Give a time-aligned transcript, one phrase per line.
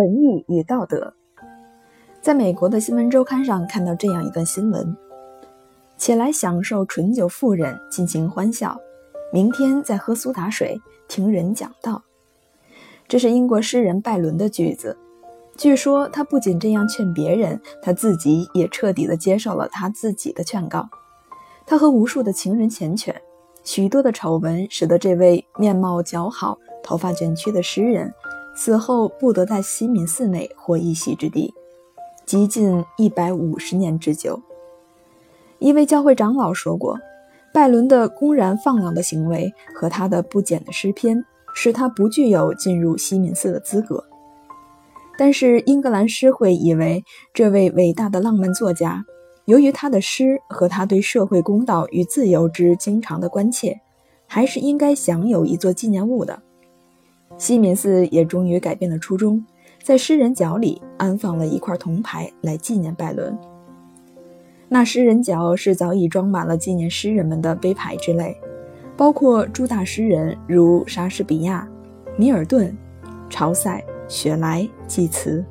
[0.00, 1.12] 文艺与道德。
[2.22, 4.96] 在美国的新闻周刊上看到这样一段新闻：
[5.98, 8.78] 起来享受醇酒妇人尽情欢笑，
[9.30, 12.02] 明天再喝苏打水听人讲道。
[13.06, 14.96] 这是英国诗人拜伦的句子。
[15.58, 20.88] 据说他不仅这样劝别人，他自己也彻底的接受了他自己的劝告。
[21.66, 23.14] 他和无数的情人缱绻，
[23.64, 28.10] 许多的丑闻使得这位面貌姣好、头发卷曲的诗人
[28.60, 31.54] 死后不得在西敏寺内获一席之地，
[32.26, 34.38] 极近一百五十年之久。
[35.58, 37.00] 一位教会长老说过，
[37.54, 41.24] 拜伦的公然放浪的行为和他的不检的诗篇，
[41.54, 44.04] 使他不具有进入西敏寺的资格。
[45.16, 47.02] 但是英格兰诗会以为，
[47.32, 49.02] 这位伟大的浪漫作家，
[49.46, 53.80] 由于他的诗和他对社会公道与自由之经常的关切，
[54.26, 56.42] 还是应该享有一座纪念物的。
[57.40, 59.42] 西敏寺也终于改变了初衷，
[59.82, 63.34] 在诗人角里安放了一块铜牌来纪念拜伦。
[64.68, 68.36] 那诗人角是早已装满了纪念诗人们的碑牌之类，
[68.94, 71.66] 包括诸大诗人如莎士比亚、
[72.18, 72.76] 米尔顿、
[73.30, 73.82] 朝塞。
[74.06, 75.44] 雪莱、济慈，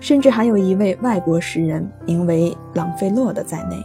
[0.00, 3.76] 甚至还有一位外国诗人，名为朗费洛的在内。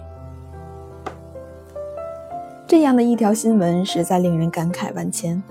[2.66, 5.44] 这样的一条新闻实在令人感慨万千。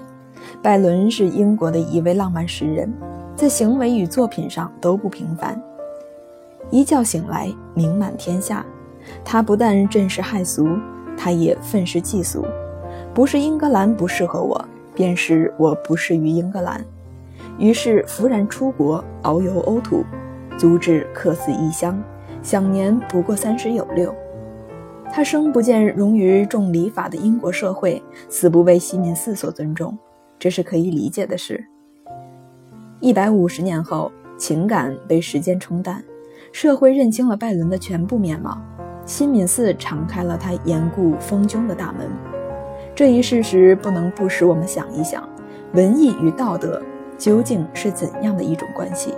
[0.62, 2.92] 拜伦是英国的一位浪漫诗人，
[3.36, 5.60] 在行为与作品上都不平凡。
[6.70, 8.64] 一觉醒来，名满天下。
[9.24, 10.68] 他不但震世骇俗，
[11.16, 12.44] 他也愤世嫉俗。
[13.14, 14.62] 不是英格兰不适合我，
[14.94, 16.84] 便是我不适于英格兰。
[17.58, 20.04] 于是幡然出国，遨游欧土，
[20.58, 22.02] 足至客死异乡，
[22.42, 24.14] 享年不过三十有六。
[25.10, 29.96] 他生不见融于重礼法的英国社会，死不为西敏寺所尊重，
[30.38, 31.64] 这是可以理解的事。
[33.00, 36.02] 一百五十年后，情感被时间冲淡，
[36.52, 38.56] 社会认清了拜伦的全部面貌，
[39.04, 42.08] 新敏寺敞开了他严固封炯的大门。
[42.94, 45.28] 这一事实不能不使我们想一想，
[45.72, 46.82] 文艺与道德。
[47.18, 49.12] 究竟是怎样的一种关系？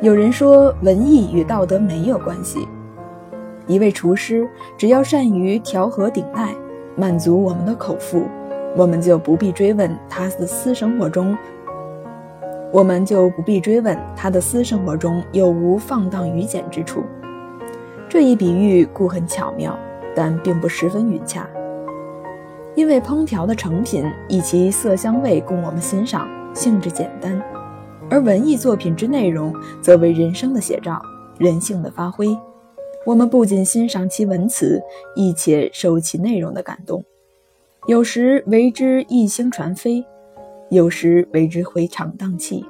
[0.00, 2.66] 有人说，文艺与道德没有关系。
[3.66, 4.48] 一位厨师
[4.78, 6.54] 只要善于调和顶戴，
[6.96, 8.22] 满足我们的口腹，
[8.78, 11.36] 我们就不必追问他的私生活中，
[12.70, 17.02] 我们就不必追问他的私生活中有无放荡愚简之处。
[18.08, 19.76] 这一比喻固很巧妙，
[20.14, 21.44] 但并不十分匀洽。
[22.76, 27.36] 因为烹调的成品以其色香味供我们欣赏，性质简单；
[28.08, 29.52] 而文艺作品之内容
[29.82, 31.02] 则为人生的写照，
[31.36, 32.28] 人性的发挥。
[33.04, 34.80] 我们不仅欣赏其文辞，
[35.16, 37.02] 亦且受其内容的感动。
[37.86, 40.04] 有时为之一星传飞，
[40.68, 42.64] 有时为之回肠荡气。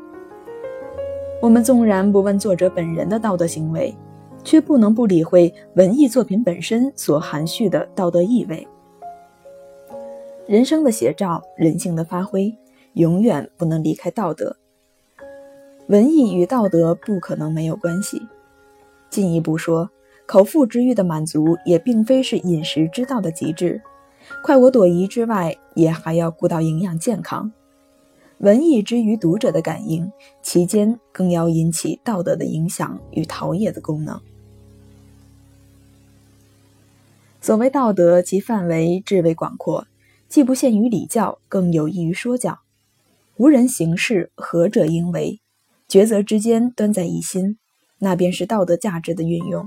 [1.41, 3.93] 我们纵然不问作者本人的道德行为，
[4.45, 8.67] 却不能不理会文艺作品本身所含蓄的道德意味。
[10.47, 12.55] 人生的写照，人性的发挥，
[12.93, 14.57] 永远不能离开道德。
[15.89, 18.23] 文艺与道德不可能没有关系。
[19.11, 19.91] 进一步说，
[20.27, 23.81] 口腹之欲的满足也并非是饮食之道的极致，
[24.43, 27.53] 快我朵颐之外，也还要顾到营养健康。
[28.39, 30.13] 文艺之于读者的感应，
[30.43, 34.21] 其间更要引起道德的影响与陶冶的功能。
[37.41, 39.87] 所谓道德，其范围至为广阔。
[40.29, 42.61] 既不限于礼教，更有益于说教。
[43.39, 45.41] 无人行事，何者应为？
[45.89, 47.57] 抉择之间，端在一心，
[48.01, 49.67] 那便是道德价值的运用。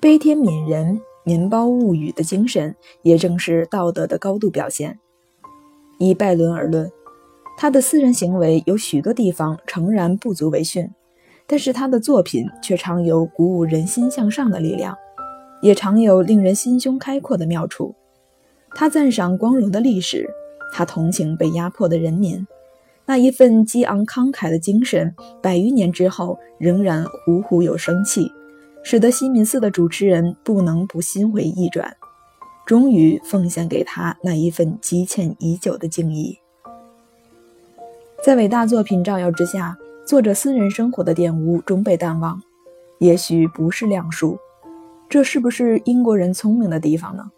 [0.00, 4.98] 悲天悯人、民胞物语的精神，也正是道德的高度表现。
[5.98, 6.90] 以拜伦而论，
[7.56, 10.90] 他的私人行为有许多地方诚然不足为训，
[11.46, 14.96] 但是他的作品却常有鼓舞人心向上的力量，
[15.62, 17.94] 也常有令人心胸开阔的妙处。
[18.74, 20.28] 他赞赏光荣的历史，
[20.72, 22.46] 他同情被压迫的人民，
[23.06, 28.30] 那一份激昂慷慨的精神，百余年之后仍然虎虎有生气，
[28.86, 31.96] 使得西敏寺的主持人不能不心回意转，
[32.66, 36.38] 终于奉献给他那一份积欠已久的敬意。
[38.22, 39.76] 在伟大作品照耀之下，
[40.06, 42.40] 作者私人生活的玷污终被淡忘，
[42.98, 44.38] 也许不是量数，
[45.08, 47.30] 这是不是英国人聪明的地方呢？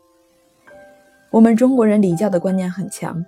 [1.30, 3.24] 我们中国人礼教的观念很强，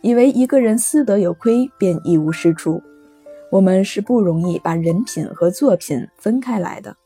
[0.00, 2.82] 以为一个人私德有亏便一无是处。
[3.50, 6.96] 我们是不容易把人品和作品分开来的，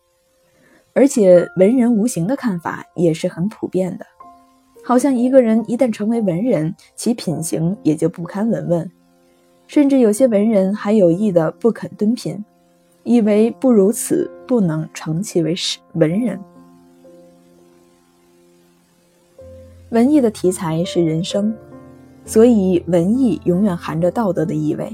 [0.94, 4.06] 而且文人无形的看法也是很普遍的，
[4.84, 8.90] 好像一个人一旦成为文人，其品行也就不堪闻问。
[9.66, 12.44] 甚至有些文人还有意的不肯敦品，
[13.04, 16.38] 以为不如此不能称其为是文人。
[19.88, 21.54] 文艺的题材是人生，
[22.26, 24.92] 所以文艺永远含着道德的意味。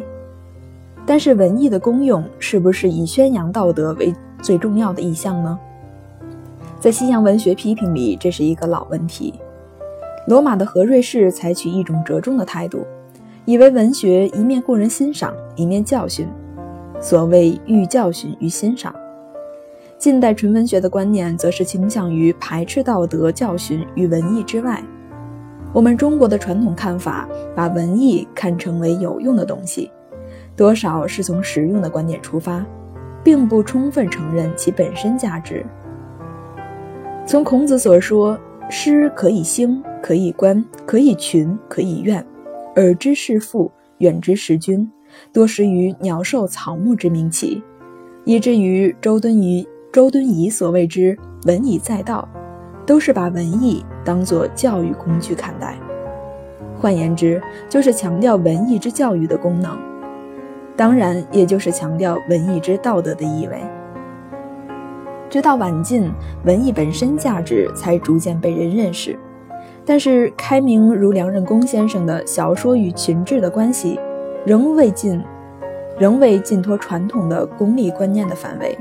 [1.04, 5.58] 但是文艺的功用是不是以宣扬道德为最重要的意向呢？
[6.80, 9.34] 在西洋文学批评里，这是一个老问题。
[10.28, 12.86] 罗马的何瑞士采取一种折中的态度，
[13.44, 16.28] 以为文学一面供人欣赏，一面教训。
[17.00, 18.94] 所谓寓教训于欣赏。
[19.98, 24.80] 近代纯文学的观念则是倾向于排斥道德教训与文艺之外。
[25.72, 29.90] 我们中国的传统看法把文艺看成为有用的东西，
[30.54, 32.64] 多少是从实用的观点出发，
[33.24, 35.66] 并不充分承认其本身价值。
[37.28, 38.40] 从孔子所说
[38.70, 42.24] “诗可以兴，可以观，可以群，可以怨，
[42.76, 44.90] 耳之视父，远之视君，
[45.30, 47.62] 多识于鸟兽草木之名起”，
[48.24, 49.68] 以至于周敦颐。
[49.92, 51.14] 周敦颐所谓之
[51.44, 52.26] “文以载道”，
[52.86, 55.76] 都是把文艺当作教育工具看待。
[56.80, 59.78] 换言之，就是强调文艺之教育的功能，
[60.74, 63.60] 当然，也就是强调文艺之道德的意味。
[65.30, 66.10] 直到晚近，
[66.44, 69.18] 文艺本身价值才逐渐被人认识。
[69.84, 73.98] 但是，开明如梁任公先生的小说与群治的关系，
[74.44, 75.22] 仍未尽，
[75.98, 78.76] 仍未尽脱传统的功利观念的范围。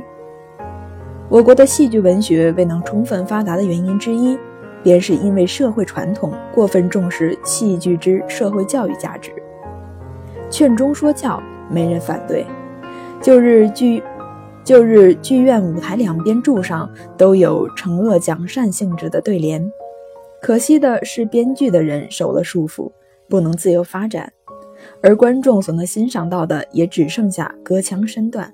[1.30, 4.38] 我国的戏剧文学未能充分发达的原因之一，
[4.84, 9.32] 便是因为社会传统过分重视戏剧之社会教育价值。
[10.50, 12.46] 劝中说教，没人反对。
[13.22, 14.02] 旧日剧，
[14.68, 19.72] 旧日剧院舞台两边柱上都有惩恶奖善性质的对联。
[20.42, 22.92] 可惜的是，编剧的人受了束缚，
[23.30, 24.30] 不能自由发展，
[25.02, 28.54] 而观众所能欣赏到的也只剩下隔墙身段。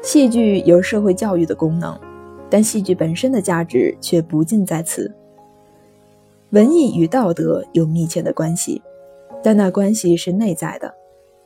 [0.00, 1.94] 戏剧有社会教育的功能，
[2.48, 5.14] 但戏剧本身的价值却不尽在此。
[6.52, 8.80] 文艺与道德有密切的关系，
[9.42, 10.94] 但那关系是内在的，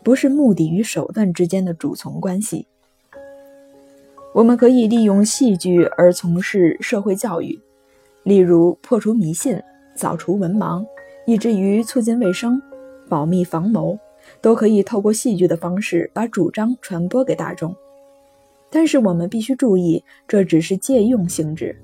[0.05, 2.69] 不是目的与手段之间的主从关系。
[4.37, 7.59] 我们可以利用戏剧而从事社会教育，
[8.23, 9.59] 例如破除迷信、
[9.95, 10.85] 扫除文盲，
[11.27, 12.61] 以至于促进卫生、
[13.09, 13.99] 保密防谋，
[14.43, 17.75] 都可以透过戏剧的方式把主张传播给大众。
[18.69, 21.75] 但是我们必须注意，这只是借用性质，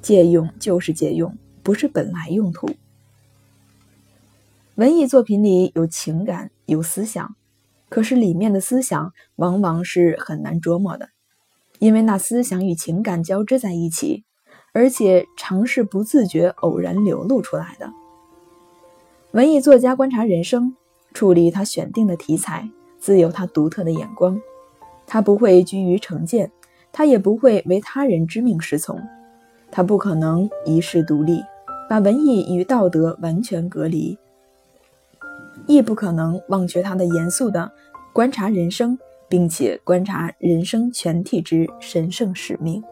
[0.00, 2.70] 借用就是借用，不是本来用途。
[4.76, 7.34] 文艺作品里有情感，有思想，
[7.88, 11.08] 可是里面的思想往往是很难琢磨的，
[11.78, 14.24] 因为那思想与情感交织在一起，
[14.72, 17.92] 而且常是不自觉、偶然流露出来的。
[19.32, 20.74] 文艺作家观察人生，
[21.12, 24.40] 处理他选定的题材，自有他独特的眼光。
[25.06, 26.50] 他不会拘于成见，
[26.92, 29.00] 他也不会为他人之命是从，
[29.70, 31.42] 他不可能一世独立，
[31.88, 34.18] 把文艺与道德完全隔离，
[35.66, 37.70] 亦不可能忘却他的严肃的
[38.12, 38.98] 观察人生，
[39.28, 42.82] 并且观察人生全体之神圣使命。